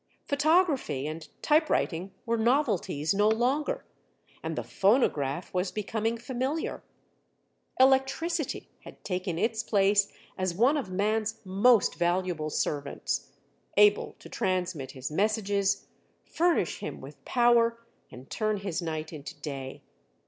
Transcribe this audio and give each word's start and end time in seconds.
Photography 0.25 1.05
and 1.05 1.27
typewriting 1.43 2.11
were 2.25 2.35
novelties 2.35 3.13
no 3.13 3.27
longer, 3.27 3.85
and 4.41 4.55
the 4.55 4.63
phonograph 4.63 5.53
was 5.53 5.71
becoming 5.71 6.17
familiar. 6.17 6.81
Electricity 7.79 8.67
had 8.79 9.03
taken 9.03 9.37
its 9.37 9.61
place 9.61 10.11
as 10.39 10.55
one 10.55 10.75
of 10.75 10.89
man's 10.89 11.39
most 11.45 11.93
valuable 11.99 12.49
servants, 12.49 13.29
able 13.77 14.15
to 14.17 14.27
transmit 14.27 14.93
his 14.93 15.11
messages, 15.11 15.85
furnish 16.25 16.79
him 16.79 16.99
with 16.99 17.23
power, 17.23 17.85
and 18.09 18.27
turn 18.31 18.57
his 18.57 18.81
night 18.81 19.13
into 19.13 19.39
day. 19.39 19.83